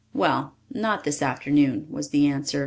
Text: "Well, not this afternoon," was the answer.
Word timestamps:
"Well, 0.13 0.55
not 0.71 1.03
this 1.03 1.21
afternoon," 1.21 1.85
was 1.87 2.09
the 2.09 2.25
answer. 2.25 2.59